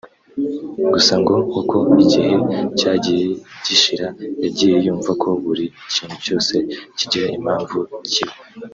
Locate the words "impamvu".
7.37-7.77